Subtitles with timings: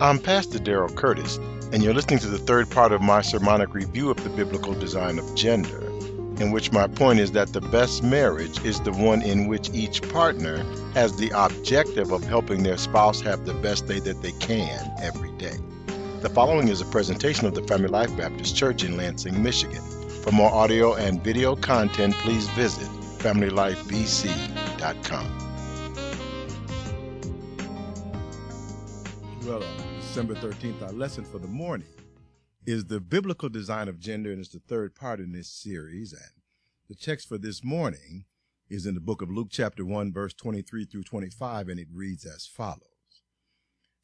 [0.00, 1.36] I'm Pastor Daryl Curtis,
[1.72, 5.20] and you're listening to the third part of my sermonic review of the biblical design
[5.20, 5.86] of gender,
[6.40, 10.02] in which my point is that the best marriage is the one in which each
[10.10, 14.92] partner has the objective of helping their spouse have the best day that they can
[15.00, 15.54] every day.
[16.22, 19.84] The following is a presentation of the Family Life Baptist Church in Lansing, Michigan.
[20.22, 22.88] For more audio and video content, please visit
[23.18, 25.44] FamilyLifeBC.com.
[29.46, 29.62] Well,
[30.14, 31.88] December 13th, our lesson for the morning
[32.64, 36.12] is the biblical design of gender, and it's the third part in this series.
[36.12, 36.30] And
[36.88, 38.26] the text for this morning
[38.70, 42.24] is in the book of Luke, chapter 1, verse 23 through 25, and it reads
[42.24, 43.24] as follows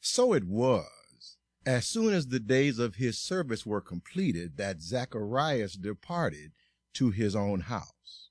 [0.01, 5.75] So it was, as soon as the days of his service were completed, that Zacharias
[5.75, 6.51] departed
[6.95, 8.31] to his own house.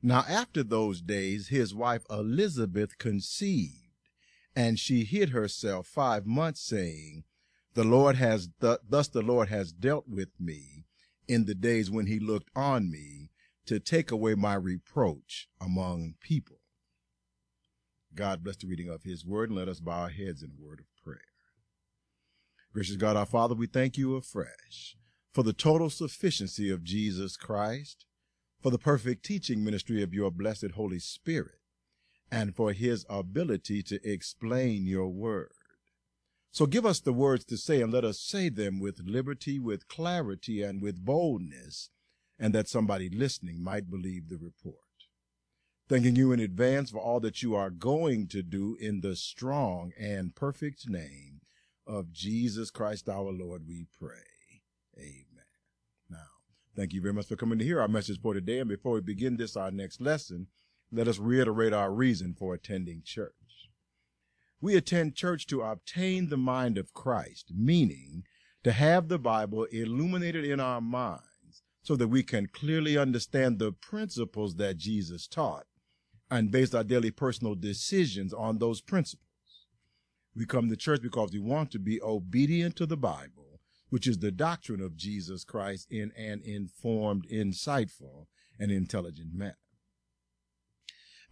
[0.00, 3.87] Now, after those days, his wife Elizabeth conceived
[4.58, 7.22] and she hid herself five months, saying,
[7.74, 10.84] The Lord has, th- thus the Lord has dealt with me
[11.28, 13.30] in the days when he looked on me
[13.66, 16.56] to take away my reproach among people.
[18.16, 20.60] God bless the reading of his word, and let us bow our heads in a
[20.60, 21.20] word of prayer.
[22.74, 24.96] Gracious God, our Father, we thank you afresh
[25.32, 28.06] for the total sufficiency of Jesus Christ,
[28.60, 31.57] for the perfect teaching ministry of your blessed Holy Spirit,
[32.30, 35.52] and for his ability to explain your word.
[36.50, 39.88] So give us the words to say and let us say them with liberty, with
[39.88, 41.90] clarity, and with boldness,
[42.38, 44.76] and that somebody listening might believe the report.
[45.88, 49.92] Thanking you in advance for all that you are going to do in the strong
[49.98, 51.40] and perfect name
[51.86, 54.18] of Jesus Christ our Lord, we pray.
[54.98, 55.46] Amen.
[56.10, 56.26] Now,
[56.76, 58.58] thank you very much for coming to hear our message for today.
[58.58, 60.48] And before we begin this, our next lesson,
[60.90, 63.32] let us reiterate our reason for attending church.
[64.60, 68.24] We attend church to obtain the mind of Christ, meaning
[68.64, 73.72] to have the Bible illuminated in our minds so that we can clearly understand the
[73.72, 75.66] principles that Jesus taught
[76.30, 79.24] and base our daily personal decisions on those principles.
[80.34, 83.60] We come to church because we want to be obedient to the Bible,
[83.90, 88.26] which is the doctrine of Jesus Christ in an informed, insightful,
[88.58, 89.56] and intelligent manner.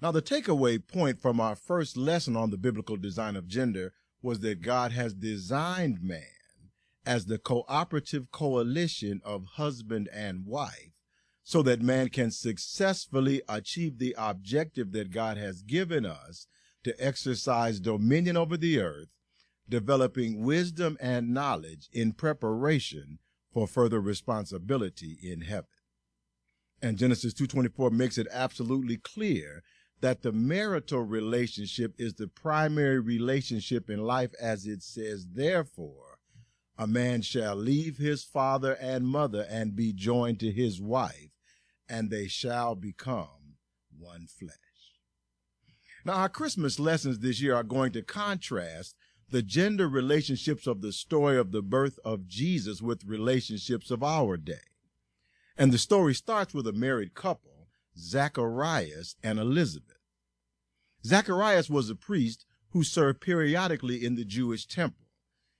[0.02, 4.40] Now, the takeaway point from our first lesson on the biblical design of gender was
[4.40, 6.22] that God has designed man
[7.06, 10.90] as the cooperative coalition of husband and wife
[11.44, 16.46] so that man can successfully achieve the objective that God has given us
[16.82, 19.08] to exercise dominion over the earth,
[19.68, 23.18] developing wisdom and knowledge in preparation
[23.52, 25.70] for further responsibility in heaven.
[26.82, 29.62] And Genesis 2:24 makes it absolutely clear
[30.00, 36.18] that the marital relationship is the primary relationship in life, as it says, therefore,
[36.78, 41.30] a man shall leave his father and mother and be joined to his wife,
[41.88, 43.56] and they shall become
[43.98, 44.52] one flesh.
[46.04, 48.94] Now, our Christmas lessons this year are going to contrast
[49.30, 54.36] the gender relationships of the story of the birth of Jesus with relationships of our
[54.36, 54.54] day.
[55.56, 57.55] And the story starts with a married couple
[57.98, 59.98] Zacharias and Elizabeth.
[61.04, 65.06] Zacharias was a priest who served periodically in the Jewish temple.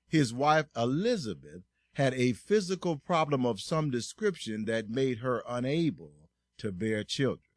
[0.08, 1.62] His wife Elizabeth
[1.94, 7.50] had a physical problem of some description that made her unable to bear children.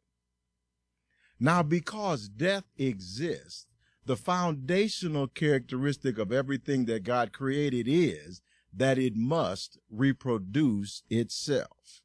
[1.40, 3.66] Now, because death exists,
[4.06, 8.42] the foundational characteristic of everything that God created is
[8.74, 12.02] that it must reproduce itself.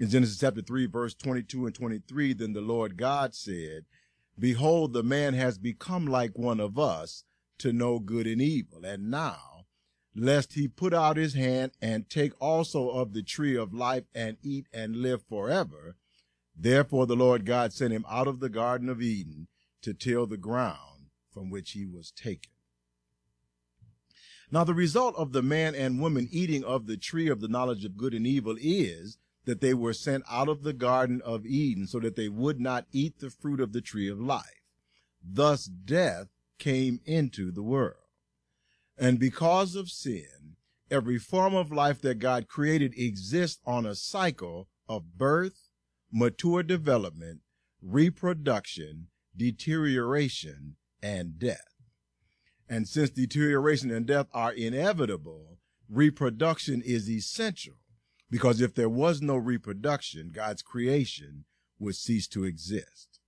[0.00, 3.84] In Genesis chapter 3, verse 22 and 23, then the Lord God said,
[4.38, 7.24] Behold, the man has become like one of us
[7.58, 8.84] to know good and evil.
[8.84, 9.66] And now,
[10.14, 14.36] lest he put out his hand and take also of the tree of life and
[14.40, 15.96] eat and live forever.
[16.56, 19.48] Therefore the Lord God sent him out of the Garden of Eden
[19.82, 22.52] to till the ground from which he was taken.
[24.50, 27.84] Now the result of the man and woman eating of the tree of the knowledge
[27.84, 29.18] of good and evil is
[29.48, 32.84] that they were sent out of the Garden of Eden so that they would not
[32.92, 34.60] eat the fruit of the tree of life.
[35.24, 36.26] Thus death
[36.58, 37.94] came into the world.
[38.98, 40.56] And because of sin,
[40.90, 45.70] every form of life that God created exists on a cycle of birth,
[46.12, 47.40] mature development,
[47.80, 51.72] reproduction, deterioration, and death.
[52.68, 55.56] And since deterioration and death are inevitable,
[55.88, 57.76] reproduction is essential
[58.30, 61.44] because if there was no reproduction, God's creation
[61.78, 63.20] would cease to exist.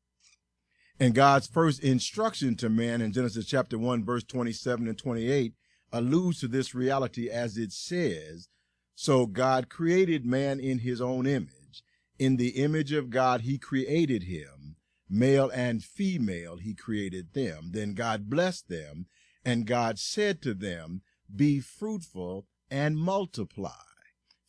[0.99, 5.55] And God's first instruction to man in Genesis chapter 1, verse 27 and 28
[5.93, 8.49] alludes to this reality as it says,
[8.95, 11.83] So God created man in his own image.
[12.19, 14.77] In the image of God, he created him.
[15.09, 17.71] Male and female, he created them.
[17.73, 19.07] Then God blessed them,
[19.45, 21.01] and God said to them,
[21.35, 23.90] Be fruitful and multiply.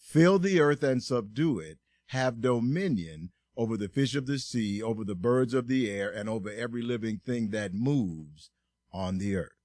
[0.02, 1.78] Fill the earth and subdue it.
[2.08, 6.28] Have dominion over the fish of the sea, over the birds of the air, and
[6.28, 8.50] over every living thing that moves
[8.92, 9.56] on the earth.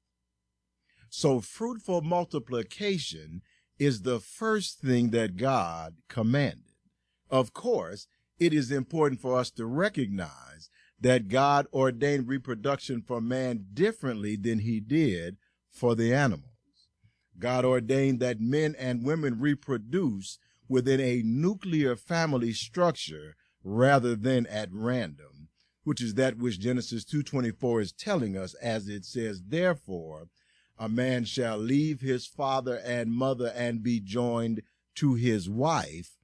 [1.09, 3.43] So fruitful multiplication
[3.79, 6.75] is the first thing that God commanded.
[7.31, 8.07] Of course,
[8.39, 14.61] it is important for us to recognize that God ordained reproduction for man differently than
[14.61, 15.37] he did
[15.71, 16.56] for the animals.
[17.39, 20.39] God ordained that men and women reproduce
[20.69, 25.49] within a nuclear family structure rather than at random,
[25.85, 30.29] which is that which Genesis 2:24 is telling us as it says, "Therefore
[30.79, 34.63] a man shall leave his father and mother and be joined
[34.95, 36.19] to his wife,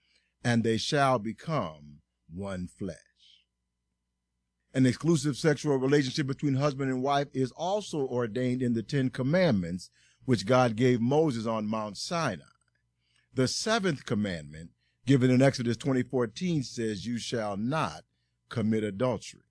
[0.44, 2.98] and they shall become one flesh."
[4.74, 9.90] An exclusive sexual relationship between husband and wife is also ordained in the 10 commandments
[10.24, 12.44] which God gave Moses on Mount Sinai.
[13.34, 14.70] The seventh commandment
[15.06, 18.04] given in Exodus 20:14 says, "You shall not
[18.48, 19.42] commit adultery."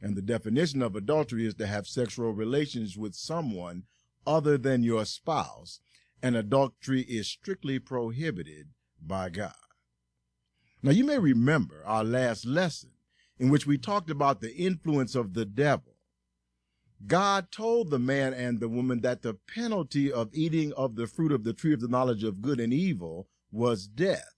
[0.00, 3.84] And the definition of adultery is to have sexual relations with someone
[4.26, 5.80] other than your spouse,
[6.22, 8.70] and adultery is strictly prohibited
[9.00, 9.54] by God.
[10.82, 12.92] Now you may remember our last lesson
[13.38, 15.96] in which we talked about the influence of the devil.
[17.06, 21.32] God told the man and the woman that the penalty of eating of the fruit
[21.32, 24.34] of the tree of the knowledge of good and evil was death.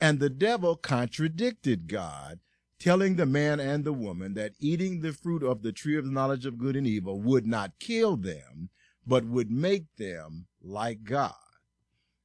[0.00, 2.40] And the devil contradicted God,
[2.78, 6.10] telling the man and the woman that eating the fruit of the tree of the
[6.10, 8.70] knowledge of good and evil would not kill them,
[9.06, 11.34] but would make them like God.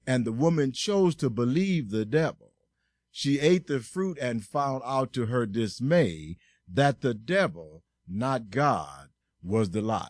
[0.08, 2.54] And the woman chose to believe the devil.
[3.12, 6.38] She ate the fruit and found out to her dismay
[6.68, 9.10] that the devil, not God,
[9.46, 10.10] was the liar.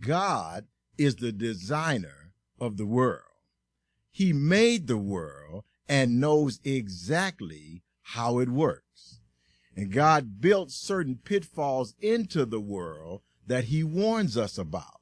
[0.00, 0.66] God
[0.96, 3.22] is the designer of the world.
[4.10, 9.20] He made the world and knows exactly how it works.
[9.76, 15.00] And God built certain pitfalls into the world that he warns us about.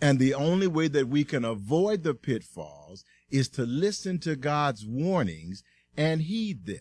[0.00, 4.86] And the only way that we can avoid the pitfalls is to listen to God's
[4.86, 5.62] warnings
[5.96, 6.78] and heed them.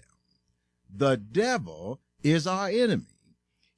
[0.94, 3.19] The devil is our enemy.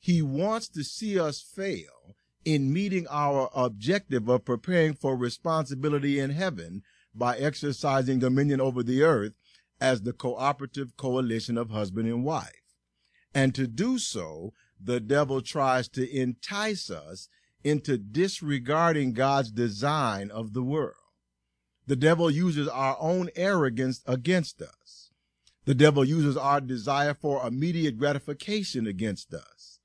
[0.01, 6.31] He wants to see us fail in meeting our objective of preparing for responsibility in
[6.31, 6.81] heaven
[7.13, 9.33] by exercising dominion over the earth
[9.80, 12.63] as the cooperative coalition of husband and wife.
[13.36, 14.53] And to do so,
[14.83, 17.30] the devil tries to entice us
[17.63, 20.95] into disregarding God's design of the world.
[21.86, 25.12] The devil uses our own arrogance against us.
[25.65, 29.80] The devil uses our desire for immediate gratification against us.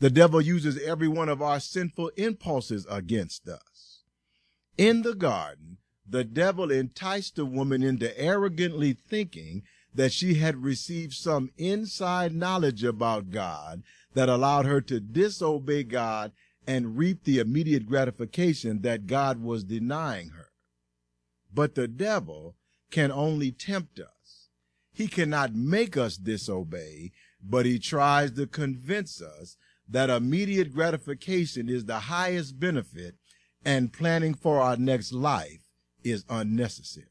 [0.00, 4.02] The devil uses every one of our sinful impulses against us.
[4.76, 9.62] In the garden, the devil enticed the woman into arrogantly thinking
[9.94, 13.82] that she had received some inside knowledge about God
[14.14, 16.32] that allowed her to disobey God
[16.66, 20.48] and reap the immediate gratification that God was denying her.
[21.52, 22.56] But the devil
[22.90, 24.48] can only tempt us.
[24.92, 29.56] He cannot make us disobey, but he tries to convince us
[29.88, 33.16] that immediate gratification is the highest benefit
[33.64, 35.60] and planning for our next life
[36.02, 37.06] is unnecessary.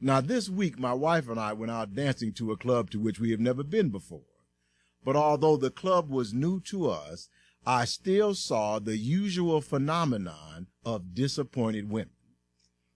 [0.00, 3.20] Now, this week, my wife and I went out dancing to a club to which
[3.20, 4.22] we have never been before.
[5.04, 7.28] But although the club was new to us,
[7.66, 12.14] I still saw the usual phenomenon of disappointed women.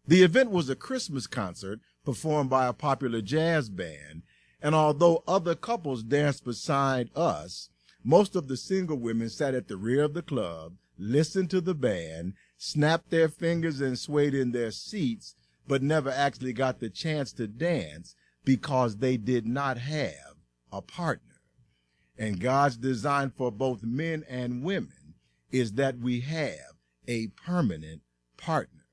[0.06, 4.22] The event was a Christmas concert performed by a popular jazz band,
[4.62, 7.68] and although other couples danced beside us,
[8.04, 11.74] most of the single women sat at the rear of the club, listened to the
[11.74, 15.34] band, snapped their fingers and swayed in their seats,
[15.66, 20.36] but never actually got the chance to dance because they did not have
[20.70, 21.40] a partner.
[22.18, 25.14] And God's design for both men and women
[25.50, 26.74] is that we have
[27.08, 28.02] a permanent
[28.36, 28.84] partner.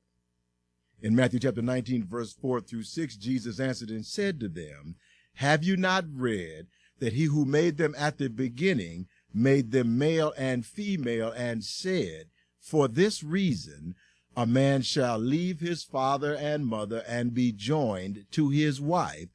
[1.02, 4.96] In Matthew chapter 19, verse 4 through 6, Jesus answered and said to them,
[5.36, 6.68] Have you not read
[7.02, 12.28] that he who made them at the beginning made them male and female and said,
[12.60, 13.96] for this reason,
[14.38, 19.30] a man shall leave his father and mother and be joined to his wife,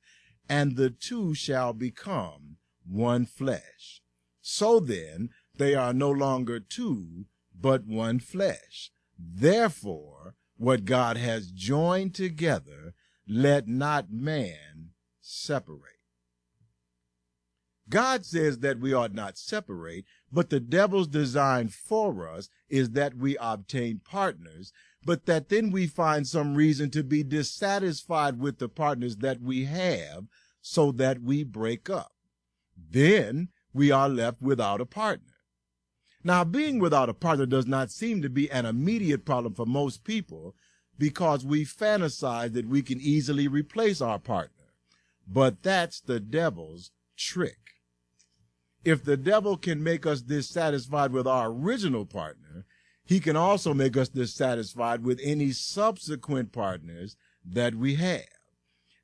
[0.49, 2.57] and the two shall become
[2.89, 4.01] one flesh.
[4.41, 8.93] So then, they are no longer two, but one flesh.
[9.19, 12.95] Therefore, what God has joined together,
[13.27, 15.96] let not man separate.
[17.89, 23.17] God says that we ought not separate, but the devil's design for us is that
[23.17, 24.73] we obtain partners,
[25.05, 29.67] but that then we find some reason to be dissatisfied with the partners that we
[29.67, 30.25] have
[30.61, 32.13] so that we break up.
[32.77, 35.35] Then we are left without a partner.
[36.25, 40.03] Now, being without a partner does not seem to be an immediate problem for most
[40.03, 40.57] people
[40.99, 44.65] because we fantasize that we can easily replace our partner.
[45.29, 47.66] But that's the devil's trick.
[48.87, 52.65] If the devil can make us dissatisfied with our original partner,
[53.05, 58.23] he can also make us dissatisfied with any subsequent partners that we have.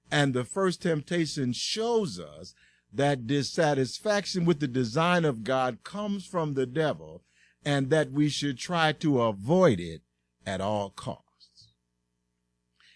[0.09, 2.55] And the first temptation shows us
[2.93, 7.25] that dissatisfaction with the design of God comes from the devil
[7.65, 10.03] and that we should try to avoid it
[10.47, 11.73] at all costs.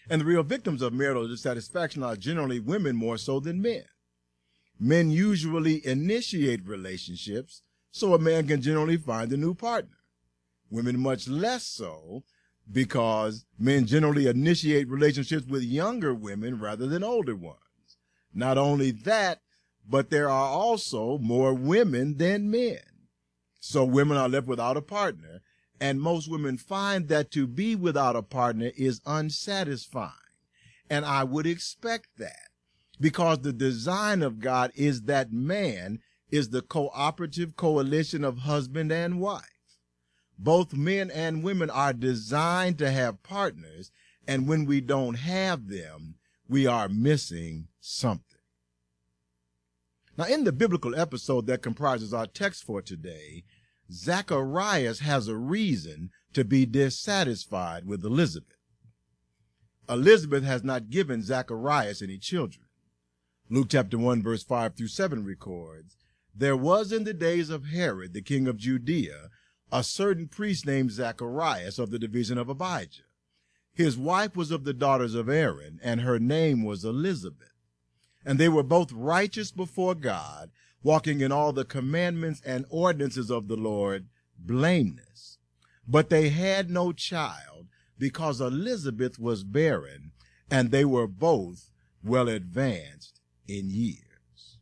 [0.09, 3.83] And the real victims of marital dissatisfaction are generally women more so than men.
[4.79, 9.97] Men usually initiate relationships so a man can generally find a new partner.
[10.69, 12.23] Women much less so
[12.71, 17.57] because men generally initiate relationships with younger women rather than older ones.
[18.33, 19.41] Not only that,
[19.87, 22.79] but there are also more women than men.
[23.59, 25.41] So women are left without a partner,
[25.79, 30.11] and most women find that to be without a partner is unsatisfying.
[30.89, 32.46] And I would expect that
[32.99, 35.99] because the design of God is that man
[36.29, 39.43] is the cooperative coalition of husband and wife.
[40.37, 43.91] Both men and women are designed to have partners,
[44.27, 46.15] and when we don't have them,
[46.47, 48.23] we are missing something.
[50.17, 53.43] Now, in the biblical episode that comprises our text for today,
[53.91, 58.57] Zacharias has a reason to be dissatisfied with Elizabeth.
[59.89, 62.66] Elizabeth has not given Zacharias any children.
[63.49, 65.95] Luke chapter 1 verse 5 through 7 records,
[66.35, 69.29] There was in the days of Herod, the king of Judea,
[69.71, 73.03] a certain priest named Zacharias of the division of Abijah.
[73.73, 77.53] His wife was of the daughters of Aaron, and her name was Elizabeth.
[78.25, 80.51] And they were both righteous before God,
[80.83, 85.37] walking in all the commandments and ordinances of the Lord, blameless.
[85.87, 90.11] But they had no child, because Elizabeth was barren,
[90.51, 91.71] and they were both
[92.03, 93.16] well advanced
[93.47, 94.57] in years.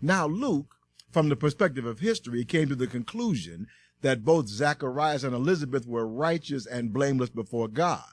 [0.00, 0.76] Now, Luke,
[1.10, 3.66] from the perspective of history, came to the conclusion
[4.02, 8.08] that both Zacharias and Elizabeth were righteous and blameless before God,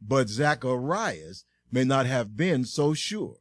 [0.00, 3.36] but Zacharias may not have been so sure.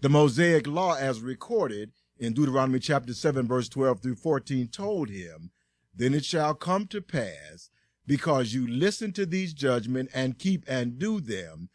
[0.00, 5.50] The Mosaic law, as recorded in Deuteronomy chapter 7, verse 12 through 14, told him,
[5.94, 7.70] Then it shall come to pass,
[8.06, 11.68] because you listen to these judgments and keep and do them,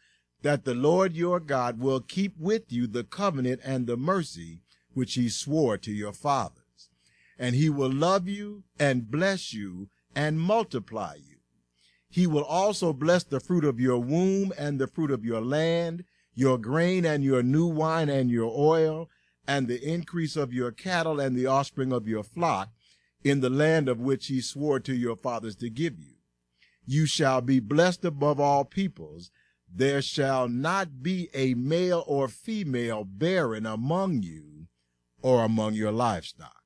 [0.46, 4.60] that the Lord your God will keep with you the covenant and the mercy
[4.94, 6.88] which he swore to your fathers.
[7.36, 11.38] And he will love you and bless you and multiply you.
[12.08, 16.04] He will also bless the fruit of your womb and the fruit of your land,
[16.32, 19.10] your grain and your new wine and your oil,
[19.48, 22.68] and the increase of your cattle and the offspring of your flock
[23.24, 26.14] in the land of which he swore to your fathers to give you.
[26.86, 29.32] You shall be blessed above all peoples,
[29.72, 34.66] there shall not be a male or female barren among you
[35.22, 36.62] or among your livestock.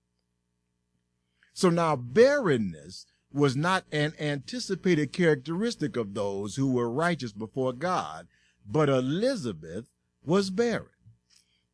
[1.53, 8.27] So now barrenness was not an anticipated characteristic of those who were righteous before God,
[8.67, 9.91] but Elizabeth
[10.25, 10.89] was barren.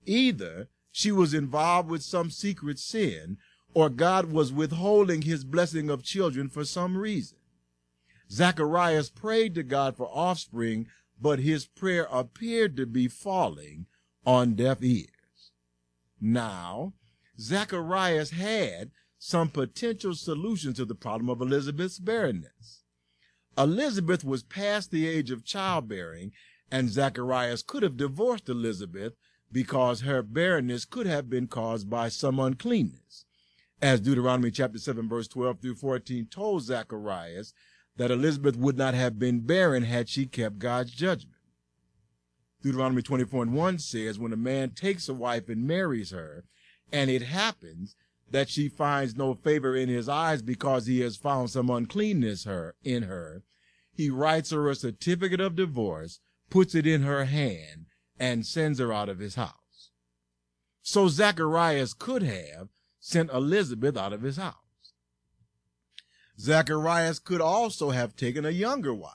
[0.04, 3.38] Either she was involved with some secret sin,
[3.75, 7.38] or God was withholding his blessing of children for some reason.
[8.30, 10.87] Zacharias prayed to God for offspring
[11.20, 13.87] but his prayer appeared to be falling
[14.25, 15.52] on deaf ears.
[16.20, 16.94] Now,
[17.38, 22.85] Zacharias had some potential solution to the problem of Elizabeth's barrenness.
[23.58, 26.32] Elizabeth was past the age of childbearing,
[26.70, 29.14] and Zacharias could have divorced Elizabeth
[29.50, 33.25] because her barrenness could have been caused by some uncleanness.
[33.80, 37.52] As Deuteronomy chapter 7 verse 12 through 14 told Zacharias
[37.96, 41.36] that Elizabeth would not have been barren had she kept God's judgment.
[42.62, 46.44] Deuteronomy 24 and 1 says, when a man takes a wife and marries her,
[46.92, 47.94] and it happens
[48.30, 52.74] that she finds no favor in his eyes because he has found some uncleanness her
[52.82, 53.42] in her,
[53.94, 57.86] he writes her a certificate of divorce, puts it in her hand,
[58.18, 59.90] and sends her out of his house.
[60.82, 62.68] So Zacharias could have
[63.00, 64.54] sent Elizabeth out of his house.
[66.38, 69.12] Zacharias could also have taken a younger wife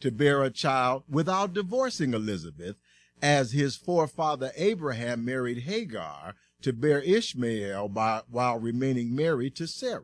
[0.00, 2.76] to bear a child without divorcing Elizabeth,
[3.22, 10.02] as his forefather Abraham married Hagar to bear Ishmael by, while remaining married to Sarah.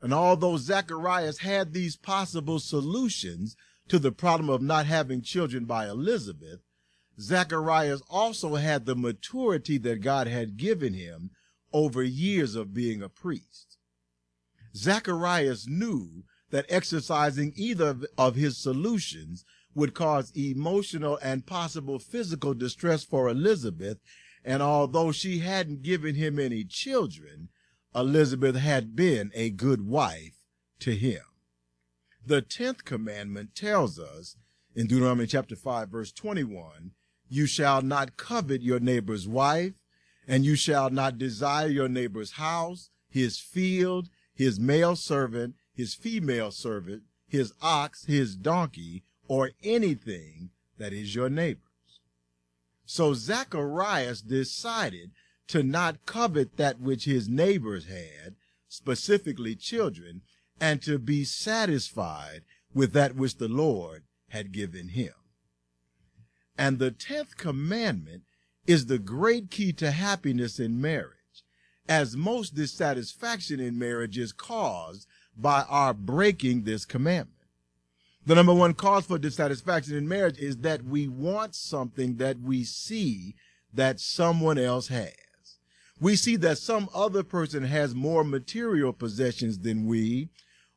[0.00, 3.56] And although Zacharias had these possible solutions
[3.88, 6.60] to the problem of not having children by Elizabeth,
[7.20, 11.30] Zacharias also had the maturity that God had given him
[11.72, 13.71] over years of being a priest.
[14.74, 23.04] Zacharias knew that exercising either of his solutions would cause emotional and possible physical distress
[23.04, 23.98] for Elizabeth,
[24.44, 27.48] and although she hadn't given him any children,
[27.94, 30.34] Elizabeth had been a good wife
[30.80, 31.22] to him.
[32.24, 34.36] The tenth commandment tells us
[34.74, 36.92] in Deuteronomy chapter 5 verse 21,
[37.28, 39.72] you shall not covet your neighbor's wife,
[40.28, 46.50] and you shall not desire your neighbor's house, his field, his male servant, his female
[46.50, 51.62] servant, his ox, his donkey, or anything that is your neighbor's.
[52.84, 55.12] So Zacharias decided
[55.48, 58.36] to not covet that which his neighbors had,
[58.68, 60.22] specifically children,
[60.60, 62.42] and to be satisfied
[62.74, 65.12] with that which the Lord had given him.
[66.56, 68.22] And the tenth commandment
[68.66, 71.16] is the great key to happiness in marriage,
[71.92, 75.06] as most dissatisfaction in marriage is caused
[75.36, 77.28] by our breaking this commandment.
[78.24, 82.64] The number one cause for dissatisfaction in marriage is that we want something that we
[82.64, 83.34] see
[83.74, 85.12] that someone else has
[86.00, 90.30] we see that some other person has more material possessions than we,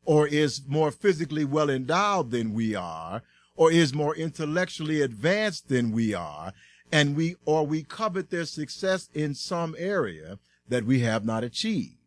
[0.04, 3.24] or is more physically well endowed than we are,
[3.56, 6.54] or is more intellectually advanced than we are,
[6.92, 11.98] and we, or we covet their success in some area that we have not achieved.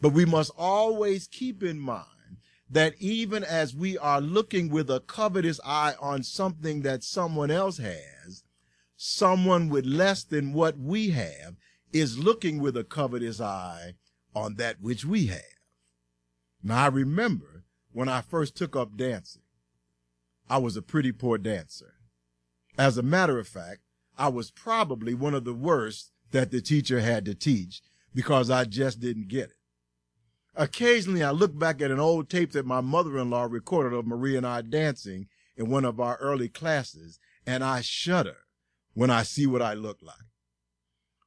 [0.00, 2.06] But we must always keep in mind
[2.68, 7.78] that even as we are looking with a covetous eye on something that someone else
[7.78, 8.44] has,
[8.96, 11.56] someone with less than what we have
[11.92, 13.94] is looking with a covetous eye
[14.34, 15.40] on that which we have.
[16.62, 19.42] Now, I remember when I first took up dancing,
[20.50, 21.94] I was a pretty poor dancer.
[22.76, 23.80] As a matter of fact,
[24.18, 27.80] I was probably one of the worst that the teacher had to teach
[28.16, 29.58] because I just didn't get it.
[30.54, 34.46] Occasionally, I look back at an old tape that my mother-in-law recorded of Marie and
[34.46, 38.38] I dancing in one of our early classes, and I shudder
[38.94, 40.16] when I see what I look like.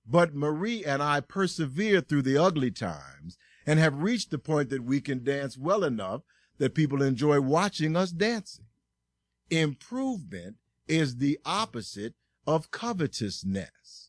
[0.04, 4.84] But Marie and I persevered through the ugly times and have reached the point that
[4.84, 6.24] we can dance well enough
[6.58, 8.66] that people enjoy watching us dancing.
[9.52, 10.56] Improvement
[10.88, 12.16] is the opposite
[12.48, 14.09] of covetousness.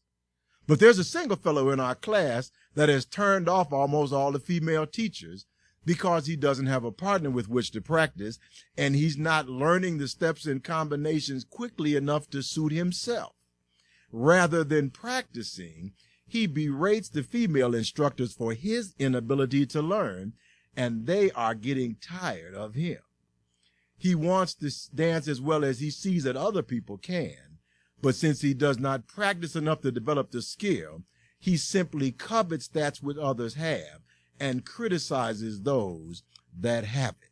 [0.70, 4.38] But there's a single fellow in our class that has turned off almost all the
[4.38, 5.44] female teachers
[5.84, 8.38] because he doesn't have a partner with which to practice
[8.76, 13.32] and he's not learning the steps and combinations quickly enough to suit himself.
[14.12, 15.92] Rather than practicing,
[16.24, 20.34] he berates the female instructors for his inability to learn,
[20.76, 23.00] and they are getting tired of him.
[23.98, 27.49] He wants to dance as well as he sees that other people can,
[28.02, 31.02] but since he does not practice enough to develop the skill,
[31.38, 34.00] he simply covets that which others have
[34.38, 36.22] and criticizes those
[36.58, 37.30] that have it.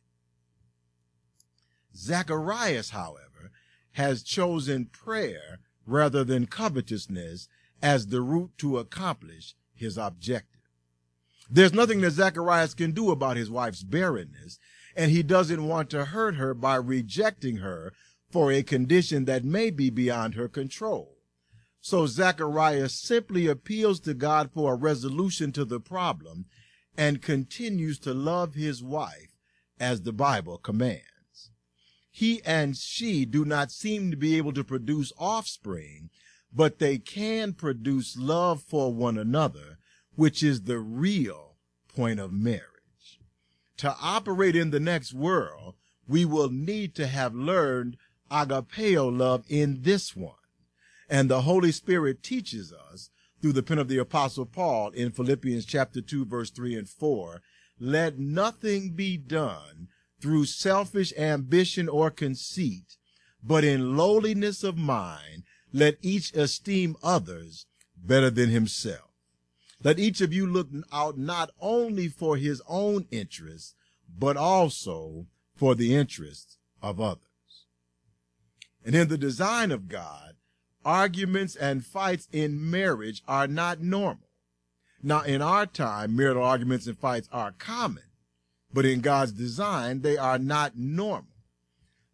[1.95, 3.51] Zacharias, however,
[3.93, 7.47] has chosen prayer rather than covetousness
[7.81, 10.61] as the route to accomplish his objective.
[11.49, 14.59] There's nothing that Zacharias can do about his wife's barrenness,
[14.95, 17.93] and he doesn't want to hurt her by rejecting her
[18.29, 21.17] for a condition that may be beyond her control.
[21.81, 26.45] So Zacharias simply appeals to God for a resolution to the problem
[26.97, 29.35] and continues to love his wife
[29.79, 31.03] as the Bible commands
[32.19, 36.09] he and she do not seem to be able to produce offspring,
[36.53, 39.77] but they can produce love for one another,
[40.15, 41.55] which is the real
[41.87, 43.21] point of marriage.
[43.77, 45.75] To operate in the next world,
[46.09, 47.95] we will need to have learned
[48.29, 50.33] agapeo love in this one.
[51.09, 53.09] And the Holy Spirit teaches us
[53.41, 57.41] through the pen of the apostle Paul in Philippians chapter 2 verse 3 and 4,
[57.79, 59.87] let nothing be done
[60.21, 62.97] through selfish ambition or conceit,
[63.41, 67.65] but in lowliness of mind, let each esteem others
[67.95, 69.09] better than himself.
[69.81, 73.75] Let each of you look out not only for his own interests,
[74.17, 77.28] but also for the interests of others.
[78.85, 80.35] And in the design of God,
[80.85, 84.29] arguments and fights in marriage are not normal.
[85.01, 88.03] Now, in our time, marital arguments and fights are common,
[88.73, 91.27] but in God's design, they are not normal.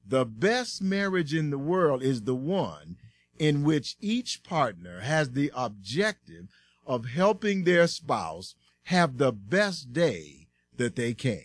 [0.08, 2.98] The best marriage in the world is the one
[3.40, 6.48] in which each partner has the objective
[6.86, 10.48] of helping their spouse have the best day
[10.78, 11.44] that they can.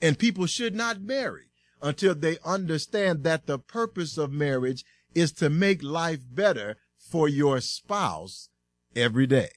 [0.00, 1.49] And people should not marry
[1.82, 7.60] until they understand that the purpose of marriage is to make life better for your
[7.60, 8.48] spouse
[8.94, 9.50] every day.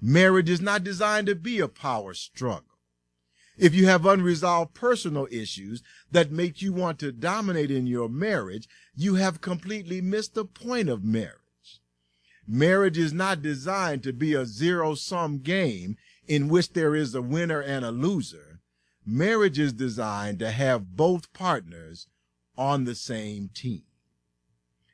[0.00, 2.64] Marriage is not designed to be a power struggle.
[3.56, 8.68] If you have unresolved personal issues that make you want to dominate in your marriage,
[8.94, 11.34] you have completely missed the point of marriage.
[12.46, 15.96] Marriage is not designed to be a zero sum game
[16.28, 18.47] in which there is a winner and a loser.
[19.10, 22.08] Marriage is designed to have both partners
[22.58, 23.84] on the same team.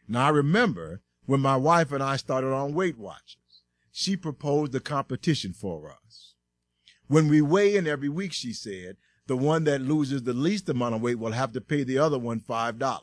[0.06, 4.78] Now I remember when my wife and I started on Weight Watchers, she proposed a
[4.78, 6.34] competition for us.
[7.08, 10.94] When we weigh in every week, she said, the one that loses the least amount
[10.94, 13.00] of weight will have to pay the other one $5.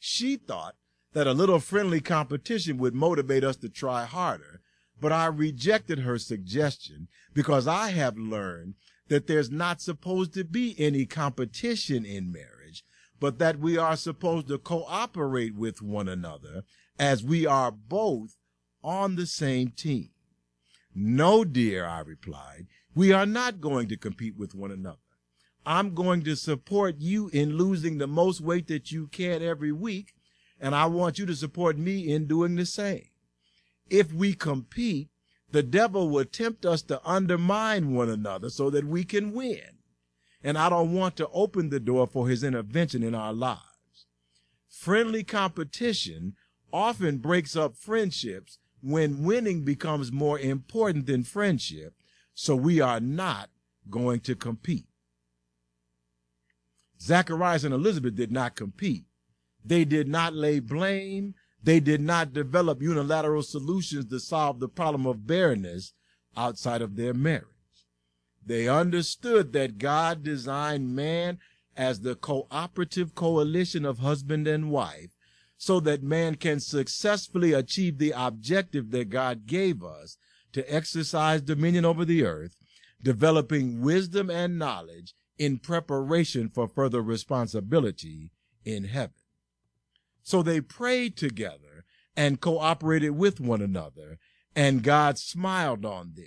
[0.00, 0.74] She thought
[1.12, 4.60] that a little friendly competition would motivate us to try harder,
[5.00, 8.74] but I rejected her suggestion because I have learned
[9.10, 12.84] that there's not supposed to be any competition in marriage,
[13.18, 16.62] but that we are supposed to cooperate with one another
[16.96, 18.36] as we are both
[18.84, 20.10] on the same team.
[20.94, 24.98] No, dear, I replied, we are not going to compete with one another.
[25.66, 30.14] I'm going to support you in losing the most weight that you can every week,
[30.60, 33.08] and I want you to support me in doing the same.
[33.88, 35.08] If we compete,
[35.52, 39.78] the devil will tempt us to undermine one another so that we can win.
[40.42, 43.60] And I don't want to open the door for his intervention in our lives.
[44.68, 46.34] Friendly competition
[46.72, 51.94] often breaks up friendships when winning becomes more important than friendship,
[52.32, 53.50] so we are not
[53.90, 54.86] going to compete.
[57.00, 59.04] Zacharias and Elizabeth did not compete.
[59.64, 61.34] They did not lay blame.
[61.62, 65.92] They did not develop unilateral solutions to solve the problem of barrenness
[66.36, 67.46] outside of their marriage.
[68.44, 71.38] They understood that God designed man
[71.76, 75.10] as the cooperative coalition of husband and wife
[75.56, 80.16] so that man can successfully achieve the objective that God gave us
[80.52, 82.56] to exercise dominion over the earth,
[83.02, 88.30] developing wisdom and knowledge in preparation for further responsibility
[88.64, 89.19] in heaven.
[90.22, 91.84] So they prayed together
[92.16, 94.18] and cooperated with one another,
[94.54, 96.26] and God smiled on them.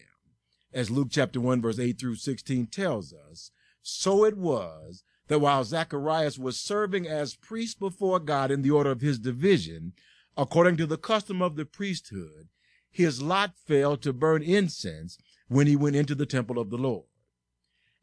[0.73, 3.51] As Luke chapter 1 verse 8 through 16 tells us,
[3.81, 8.91] so it was that while Zacharias was serving as priest before God in the order
[8.91, 9.93] of his division,
[10.37, 12.47] according to the custom of the priesthood,
[12.89, 17.05] his lot fell to burn incense when he went into the temple of the Lord.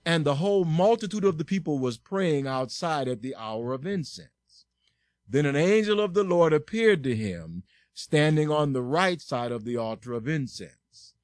[0.05, 4.31] And the whole multitude of the people was praying outside at the hour of incense.
[5.31, 7.63] Then an angel of the Lord appeared to him,
[7.95, 11.15] standing on the right side of the altar of incense.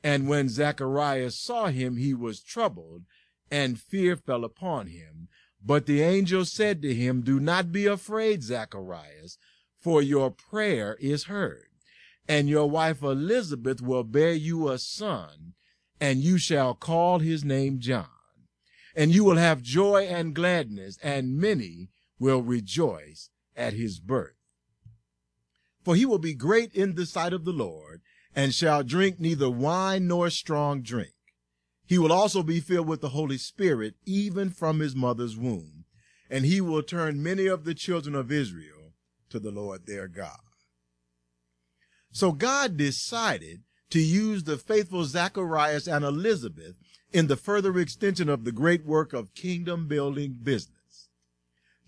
[0.00, 3.02] And when Zacharias saw him, he was troubled,
[3.50, 5.26] and fear fell upon him.
[5.60, 9.38] But the angel said to him, Do not be afraid, Zacharias,
[9.80, 11.66] for your prayer is heard,
[12.28, 15.54] and your wife Elizabeth will bear you a son,
[16.00, 18.06] and you shall call his name John.
[18.94, 21.88] And you will have joy and gladness, and many
[22.20, 24.36] will rejoice at his birth.
[25.84, 28.00] For he will be great in the sight of the Lord,
[28.34, 31.12] and shall drink neither wine nor strong drink
[31.88, 35.86] he will also be filled with the Holy Spirit even from his mother's womb,
[36.28, 38.92] and he will turn many of the children of Israel
[39.30, 40.36] to the Lord their God.
[42.12, 46.74] So God decided to use the faithful Zacharias and Elizabeth
[47.10, 50.76] in the further extension of the great work of kingdom building business.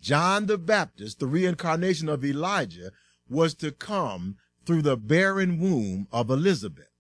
[0.00, 2.90] John the Baptist, the reincarnation of Elijah,
[3.28, 6.90] was to come through the barren womb of Elizabeth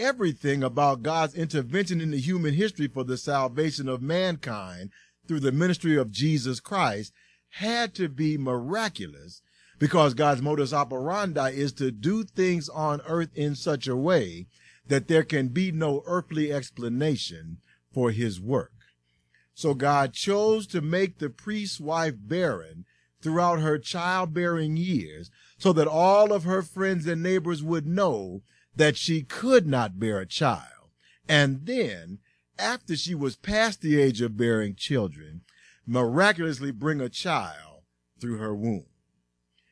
[0.00, 4.90] everything about God's intervention in the human history for the salvation of mankind
[5.28, 7.12] through the ministry of Jesus Christ
[7.54, 9.42] had to be miraculous
[9.78, 14.46] because God's modus operandi is to do things on earth in such a way
[14.86, 17.58] that there can be no earthly explanation
[17.92, 18.72] for his work.
[19.60, 22.86] So God chose to make the priest's wife barren
[23.20, 28.40] throughout her childbearing years so that all of her friends and neighbors would know
[28.74, 30.88] that she could not bear a child.
[31.28, 32.20] And then,
[32.58, 35.42] after she was past the age of bearing children,
[35.86, 37.82] miraculously bring a child
[38.18, 38.86] through her womb.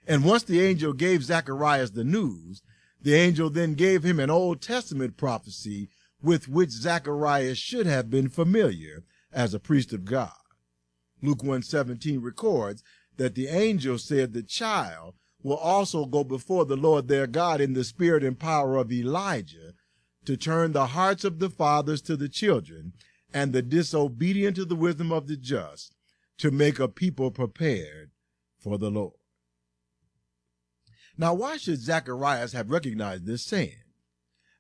[0.07, 2.61] And once the angel gave Zacharias the news,
[3.01, 5.89] the angel then gave him an Old Testament prophecy
[6.21, 10.33] with which Zacharias should have been familiar as a priest of God.
[11.23, 12.83] Luke 1:17 records
[13.17, 17.75] that the angel said the child will also go before the Lord their God in
[17.75, 19.75] the spirit and power of Elijah
[20.25, 22.93] to turn the hearts of the fathers to the children
[23.33, 25.95] and the disobedient to the wisdom of the just
[26.39, 28.11] to make a people prepared
[28.59, 29.15] for the Lord.
[31.17, 33.83] Now, why should Zacharias have recognized this saying?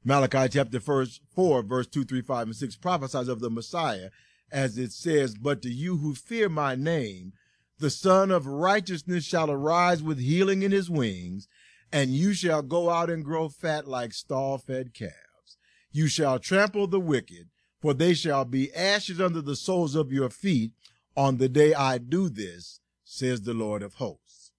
[0.04, 4.10] Malachi chapter 4, verse 2, 3, 5, and 6 prophesies of the Messiah
[4.50, 7.32] as it says, But to you who fear my name,
[7.78, 11.48] the Sun of Righteousness shall arise with healing in his wings,
[11.92, 15.56] and you shall go out and grow fat like stall fed calves.
[15.92, 17.48] You shall trample the wicked,
[17.80, 20.72] for they shall be ashes under the soles of your feet
[21.16, 24.52] on the day I do this, says the Lord of hosts.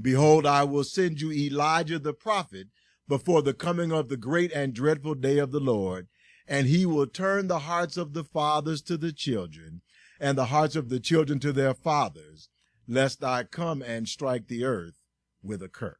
[0.00, 2.68] Behold, I will send you Elijah the prophet
[3.08, 6.06] before the coming of the great and dreadful day of the Lord,
[6.48, 9.82] and he will turn the hearts of the fathers to the children,
[10.18, 12.48] and the hearts of the children to their fathers,
[12.88, 15.04] lest I come and strike the earth
[15.42, 15.96] with a curse.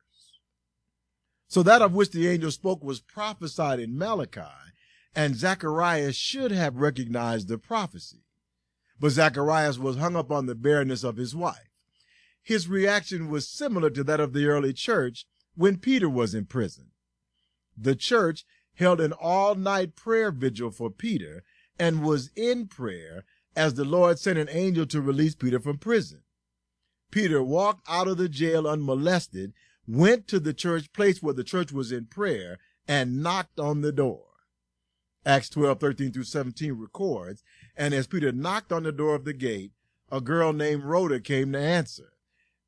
[1.46, 4.40] So that of which the angel spoke was prophesied in Malachi,
[5.14, 8.24] and Zacharias should have recognized the prophecy.
[8.98, 11.70] But Zacharias was hung up on the barrenness of his wife.
[12.42, 16.90] His reaction was similar to that of the early church when Peter was in prison.
[17.76, 18.44] The church
[18.78, 21.42] held an all night prayer vigil for Peter
[21.78, 23.24] and was in prayer
[23.56, 26.22] as the Lord sent an angel to release Peter from prison.
[27.10, 29.52] Peter walked out of the jail unmolested,
[29.86, 33.92] went to the church place where the church was in prayer, and knocked on the
[33.92, 34.24] door.
[35.26, 37.42] Acts 12, 13 through 17 records,
[37.76, 39.72] and as Peter knocked on the door of the gate,
[40.10, 42.12] a girl named Rhoda came to answer.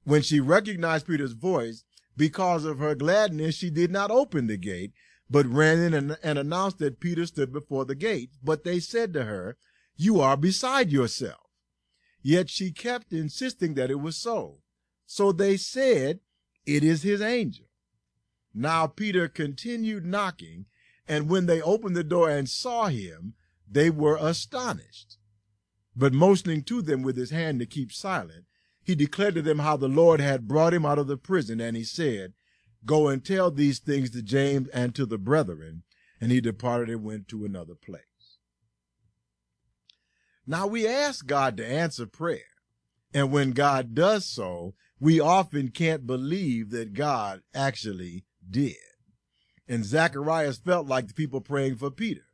[0.04, 1.84] When she recognized Peter's voice,
[2.16, 4.92] because of her gladness, she did not open the gate,
[5.30, 8.30] but ran in and, and announced that Peter stood before the gate.
[8.42, 9.56] But they said to her,
[9.96, 11.46] You are beside yourself.
[12.20, 14.58] Yet she kept insisting that it was so.
[15.06, 16.20] So they said,
[16.66, 17.66] It is his angel.
[18.52, 20.66] Now Peter continued knocking,
[21.06, 23.34] and when they opened the door and saw him,
[23.70, 25.18] they were astonished.
[25.94, 28.46] But motioning to them with his hand to keep silent,
[28.82, 31.76] he declared to them how the Lord had brought him out of the prison, and
[31.76, 32.32] he said,
[32.84, 35.82] Go and tell these things to James and to the brethren.
[36.20, 38.04] And he departed and went to another place.
[40.46, 42.40] Now we ask God to answer prayer.
[43.14, 48.76] And when God does so, we often can't believe that God actually did.
[49.66, 52.26] And Zacharias felt like the people praying for Peter.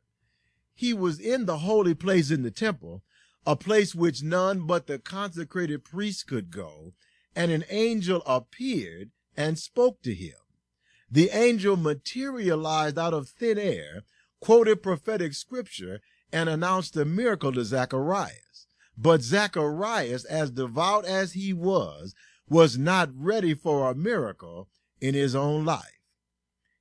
[0.73, 3.03] He was in the holy place in the temple,
[3.45, 6.93] a place which none but the consecrated priests could go,
[7.35, 10.35] and an angel appeared and spoke to him.
[11.09, 14.03] The angel materialized out of thin air,
[14.41, 16.01] quoted prophetic scripture,
[16.33, 18.67] and announced a miracle to Zacharias.
[18.97, 22.13] But Zacharias, as devout as he was,
[22.49, 24.67] was not ready for a miracle
[24.99, 25.99] in his own life.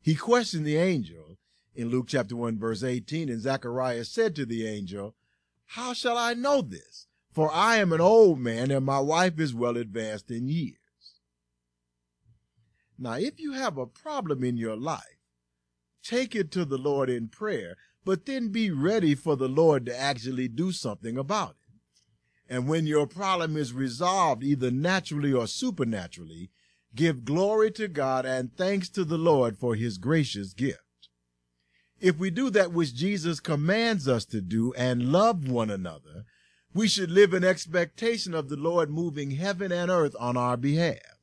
[0.00, 1.38] He questioned the angel
[1.74, 5.14] in Luke chapter 1 verse 18 and Zacharias said to the angel,
[5.66, 7.06] How shall I know this?
[7.32, 10.78] For I am an old man and my wife is well advanced in years.
[12.98, 15.18] Now, if you have a problem in your life,
[16.02, 19.98] take it to the Lord in prayer, but then be ready for the Lord to
[19.98, 21.66] actually do something about it.
[22.48, 26.50] And when your problem is resolved, either naturally or supernaturally,
[26.94, 30.80] give glory to God and thanks to the Lord for his gracious gift.
[31.98, 36.24] If we do that which Jesus commands us to do and love one another,
[36.72, 41.15] we should live in expectation of the Lord moving heaven and earth on our behalf.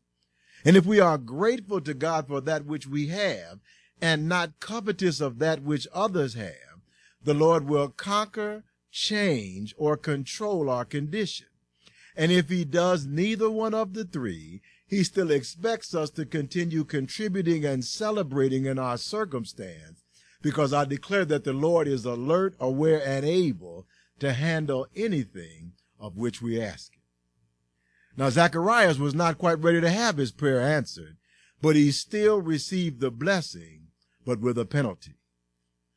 [0.65, 3.60] And if we are grateful to God for that which we have
[4.02, 6.82] and not covetous of that which others have,
[7.23, 11.47] the Lord will conquer, change, or control our condition.
[12.15, 16.84] And if he does neither one of the three, he still expects us to continue
[16.84, 20.04] contributing and celebrating in our circumstance
[20.41, 23.88] because I declare that the Lord is alert, aware, and able
[24.19, 26.92] to handle anything of which we ask.
[28.15, 31.17] Now, Zacharias was not quite ready to have his prayer answered,
[31.62, 33.88] but he still received the blessing,
[34.23, 35.15] but with a penalty.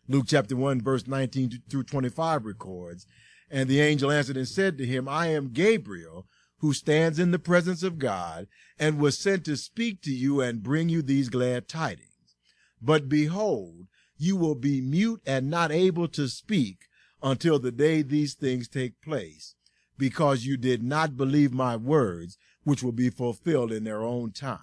[0.08, 3.06] Luke chapter 1, verse 19 through 25 records,
[3.50, 6.26] And the angel answered and said to him, I am Gabriel,
[6.60, 8.46] who stands in the presence of God,
[8.78, 12.36] and was sent to speak to you and bring you these glad tidings.
[12.80, 16.86] But behold, you will be mute and not able to speak
[17.22, 19.54] until the day these things take place
[19.98, 24.60] because you did not believe my words, which will be fulfilled in their own time.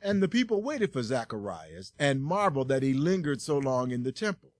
[0.00, 4.12] And the people waited for Zacharias and marveled that he lingered so long in the
[4.12, 4.52] temple.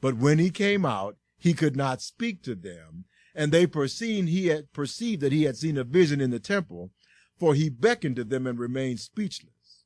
[0.00, 4.46] But when he came out, he could not speak to them, and they perceived he
[4.46, 6.90] had perceived that he had seen a vision in the temple,
[7.38, 9.84] for he beckoned to them and remained speechless.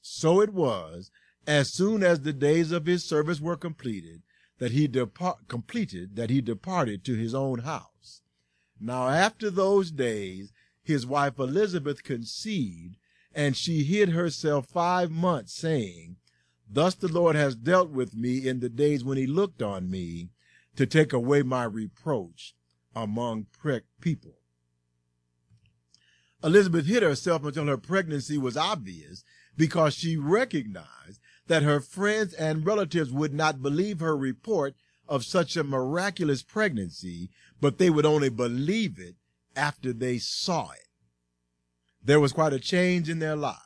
[0.00, 1.10] So it was,
[1.46, 4.22] as soon as the days of his service were completed,
[4.58, 8.22] that he depart completed that he departed to his own house.
[8.80, 12.96] Now after those days his wife Elizabeth conceived,
[13.32, 16.16] and she hid herself five months, saying,
[16.68, 20.30] Thus the Lord has dealt with me in the days when he looked on me
[20.76, 22.54] to take away my reproach
[22.94, 24.38] among prick people.
[26.42, 29.24] Elizabeth hid herself until her pregnancy was obvious
[29.56, 34.74] because she recognized that her friends and relatives would not believe her report
[35.08, 39.16] of such a miraculous pregnancy, but they would only believe it
[39.56, 40.88] after they saw it.
[42.02, 43.58] There was quite a change in their lives.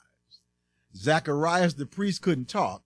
[0.94, 2.83] Zacharias the priest couldn't talk,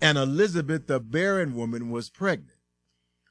[0.00, 2.58] and Elizabeth the barren woman was pregnant.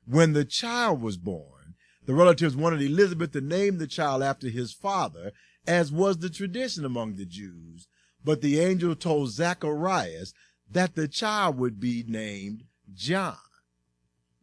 [0.05, 4.73] When the child was born, the relatives wanted Elizabeth to name the child after his
[4.73, 5.31] father,
[5.67, 7.87] as was the tradition among the Jews.
[8.23, 10.33] But the angel told Zacharias
[10.69, 13.37] that the child would be named John.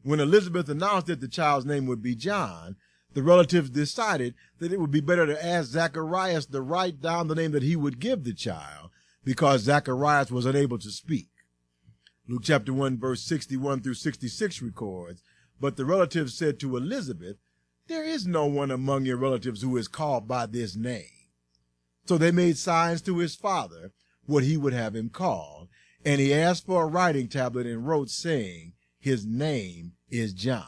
[0.07, 2.77] When Elizabeth announced that the child's name would be John,
[3.15, 7.35] the relatives decided that it would be better to ask Zacharias to write down the
[7.35, 8.91] name that he would give the child
[9.25, 11.31] because Zacharias was unable to speak.
[12.29, 15.25] Luke chapter 1 verse 61 through 66 records,
[15.61, 17.39] but the relatives said to Elizabeth,
[17.89, 21.33] there is no one among your relatives who is called by this name.
[22.05, 23.91] So they made signs to his father
[24.25, 25.67] what he would have him called,
[26.05, 28.75] and he asked for a writing tablet and wrote saying,
[29.07, 30.67] his name is John.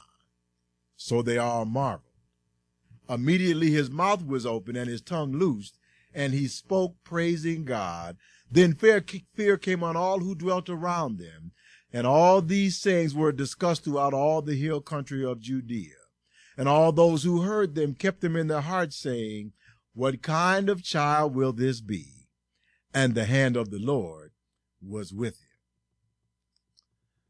[0.95, 2.05] So they all marveled.
[3.09, 5.77] Immediately his mouth was open and his tongue loosed,
[6.15, 8.17] and he spoke praising God.
[8.49, 11.51] Then fear, fear came on all who dwelt around them,
[11.93, 15.97] and all these things were discussed throughout all the hill country of Judea.
[16.57, 19.51] And all those who heard them kept them in their hearts, saying,
[19.95, 22.29] What kind of child will this be?
[22.95, 24.31] And the hand of the Lord
[24.81, 25.48] was with him.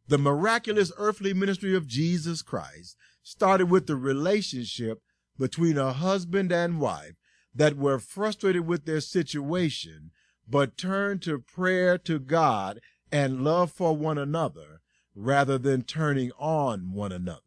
[0.08, 5.02] The miraculous earthly ministry of Jesus Christ started with the relationship
[5.38, 7.14] between a husband and wife
[7.54, 10.10] that were frustrated with their situation,
[10.48, 12.80] but turned to prayer to God
[13.12, 14.80] and love for one another
[15.14, 17.42] rather than turning on one another.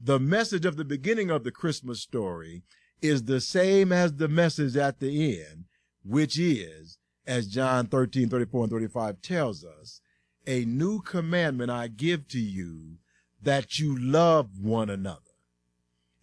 [0.00, 2.62] The message of the beginning of the Christmas story
[3.02, 5.64] is the same as the message at the end,
[6.02, 10.00] which is, as John 13, 34 and 35 tells us,
[10.48, 12.96] a new commandment I give to you
[13.42, 15.20] that you love one another.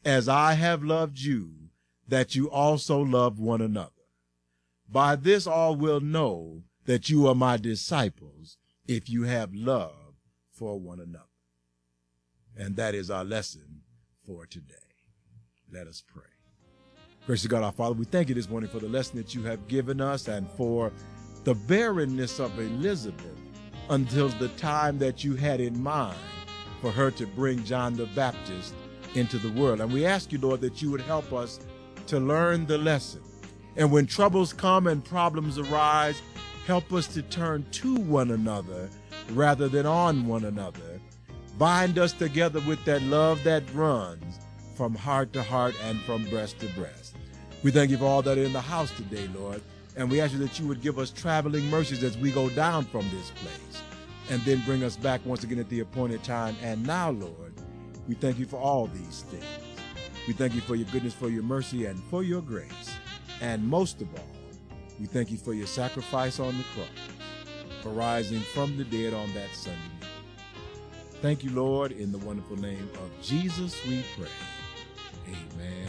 [0.04, 1.52] As I have loved you,
[2.08, 3.92] that you also love one another.
[4.90, 8.58] By this all will know that you are my disciples
[8.88, 10.16] if you have love
[10.52, 11.26] for one another.
[12.58, 13.82] And that is our lesson
[14.26, 14.74] for today.
[15.72, 16.24] Let us pray.
[17.28, 19.68] Gracious God, our Father, we thank you this morning for the lesson that you have
[19.68, 20.92] given us and for
[21.44, 23.45] the barrenness of Elizabeth
[23.90, 26.18] until the time that you had in mind
[26.82, 28.74] for her to bring John the Baptist
[29.16, 29.82] into the world.
[29.82, 31.60] And we ask you, Lord, that you would help us
[32.08, 33.22] to learn the lesson.
[33.76, 36.22] And when troubles come and problems arise,
[36.66, 38.90] help us to turn to one another
[39.32, 41.00] rather than on one another.
[41.58, 44.40] Bind us together with that love that runs
[44.76, 47.16] from heart to heart and from breast to breast.
[47.64, 49.62] We thank you for all that are in the house today, Lord.
[49.96, 52.86] And we ask you that you would give us traveling mercies as we go down
[52.86, 53.75] from this place
[54.30, 56.56] and then bring us back once again at the appointed time.
[56.62, 57.54] And now, Lord,
[58.08, 59.46] we thank you for all these things.
[60.28, 62.96] We thank you for your goodness, for your mercy, and for your grace.
[63.42, 64.28] And most of all,
[65.00, 66.88] we thank you for your sacrifice on the cross,
[67.82, 70.10] for rising from the dead on that Sunday night.
[71.22, 74.28] Thank you, Lord, in the wonderful name of Jesus we pray.
[75.28, 75.88] Amen.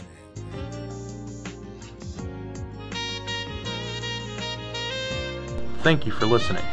[5.83, 6.63] Thank you for listening.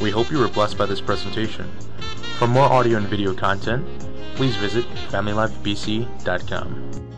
[0.00, 1.70] We hope you were blessed by this presentation.
[2.38, 3.86] For more audio and video content,
[4.34, 7.13] please visit FamilyLifeBC.com.